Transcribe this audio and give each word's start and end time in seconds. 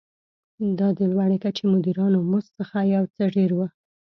دا 0.79 0.87
د 0.97 0.99
لوړې 1.11 1.37
کچې 1.43 1.63
مدیرانو 1.73 2.19
مزد 2.31 2.51
څخه 2.59 2.77
یو 2.95 3.03
څه 3.15 3.23
ډېر 3.35 3.49
و. 3.55 3.59